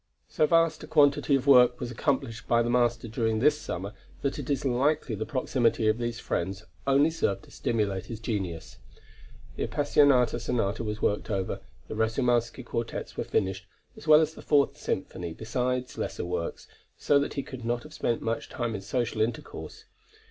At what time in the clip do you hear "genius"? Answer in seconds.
8.19-8.77